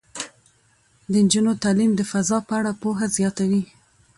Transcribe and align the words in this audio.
د 1.11 1.13
نجونو 1.25 1.51
تعلیم 1.63 1.91
د 1.95 2.01
فضا 2.11 2.37
په 2.47 2.53
اړه 2.59 2.71
پوهه 2.81 3.05
زیاتوي. 3.17 3.63